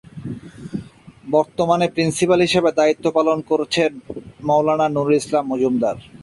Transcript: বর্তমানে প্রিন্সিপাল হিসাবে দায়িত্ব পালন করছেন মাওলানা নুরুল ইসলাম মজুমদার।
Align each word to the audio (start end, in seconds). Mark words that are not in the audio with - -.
বর্তমানে 1.31 1.85
প্রিন্সিপাল 1.95 2.39
হিসাবে 2.47 2.69
দায়িত্ব 2.79 3.05
পালন 3.17 3.37
করছেন 3.49 3.91
মাওলানা 4.47 4.87
নুরুল 4.89 5.15
ইসলাম 5.21 5.43
মজুমদার। 5.51 5.97